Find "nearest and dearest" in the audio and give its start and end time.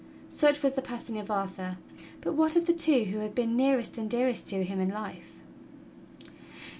3.55-4.47